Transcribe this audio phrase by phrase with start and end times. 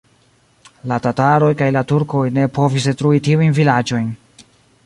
[0.91, 4.13] La tataroj kaj la turkoj ne povis detrui tiujn vilaĝojn.